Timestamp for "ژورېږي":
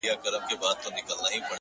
1.07-1.39